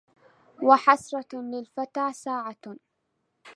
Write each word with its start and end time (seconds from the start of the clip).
واحسرة 0.61 1.27
للفتى 1.33 2.13
ساعة 2.13 2.77